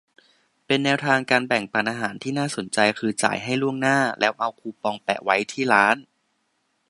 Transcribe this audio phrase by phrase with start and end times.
[0.65, 5.95] เป็นแนวทางการแบ่งปันอาหารที่น่าสนใจ คือ จ่ายให้ล่วงหน้า แล้วเอาคูปองแปะไว้ที่ร้าน